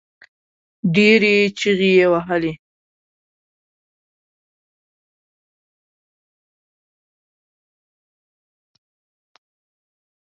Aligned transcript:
ډېرې 0.95 1.35
چيغې 1.59 1.91
يې 1.99 2.07
وهلې. 2.11 2.53